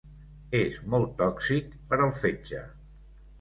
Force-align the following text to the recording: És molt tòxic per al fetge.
És 0.59 0.77
molt 0.93 1.13
tòxic 1.19 1.75
per 1.93 2.01
al 2.07 2.15
fetge. 2.23 2.65